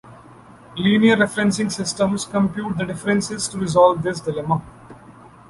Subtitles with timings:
[0.77, 4.63] Linear referencing systems compute the differences to resolve this dilemma.